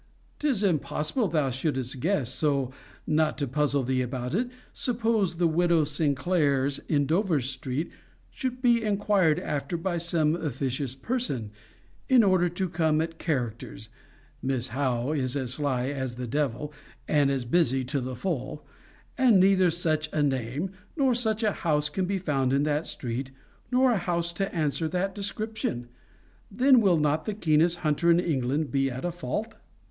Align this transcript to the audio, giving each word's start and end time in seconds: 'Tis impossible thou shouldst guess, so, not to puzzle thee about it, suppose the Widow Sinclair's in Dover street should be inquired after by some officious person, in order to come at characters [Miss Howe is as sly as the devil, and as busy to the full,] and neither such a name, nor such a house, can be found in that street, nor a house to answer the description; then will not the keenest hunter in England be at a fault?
'Tis 0.39 0.63
impossible 0.63 1.27
thou 1.27 1.51
shouldst 1.51 1.99
guess, 1.99 2.33
so, 2.33 2.71
not 3.05 3.37
to 3.37 3.45
puzzle 3.47 3.83
thee 3.83 4.01
about 4.01 4.33
it, 4.33 4.49
suppose 4.73 5.37
the 5.37 5.47
Widow 5.47 5.83
Sinclair's 5.83 6.79
in 6.89 7.05
Dover 7.05 7.39
street 7.39 7.91
should 8.31 8.63
be 8.63 8.81
inquired 8.83 9.37
after 9.39 9.77
by 9.77 9.99
some 9.99 10.35
officious 10.35 10.95
person, 10.95 11.51
in 12.09 12.23
order 12.23 12.49
to 12.49 12.67
come 12.67 12.99
at 12.99 13.19
characters 13.19 13.89
[Miss 14.41 14.69
Howe 14.69 15.11
is 15.11 15.35
as 15.35 15.53
sly 15.53 15.89
as 15.89 16.15
the 16.15 16.25
devil, 16.25 16.73
and 17.07 17.29
as 17.29 17.45
busy 17.45 17.83
to 17.83 18.01
the 18.01 18.15
full,] 18.15 18.65
and 19.19 19.39
neither 19.39 19.69
such 19.69 20.09
a 20.11 20.23
name, 20.23 20.71
nor 20.97 21.13
such 21.13 21.43
a 21.43 21.51
house, 21.51 21.89
can 21.89 22.05
be 22.07 22.17
found 22.17 22.53
in 22.53 22.63
that 22.63 22.87
street, 22.87 23.29
nor 23.71 23.91
a 23.91 23.97
house 23.97 24.33
to 24.33 24.51
answer 24.51 24.87
the 24.87 25.11
description; 25.13 25.89
then 26.49 26.81
will 26.81 26.97
not 26.97 27.25
the 27.25 27.35
keenest 27.35 27.77
hunter 27.85 28.09
in 28.09 28.19
England 28.19 28.71
be 28.71 28.89
at 28.89 29.05
a 29.05 29.11
fault? 29.11 29.53